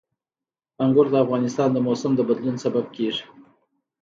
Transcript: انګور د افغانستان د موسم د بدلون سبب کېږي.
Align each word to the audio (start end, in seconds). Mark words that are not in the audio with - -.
انګور 0.83 1.07
د 1.11 1.15
افغانستان 1.23 1.69
د 1.73 1.77
موسم 1.87 2.11
د 2.15 2.21
بدلون 2.29 2.55
سبب 2.63 2.85
کېږي. 2.95 3.25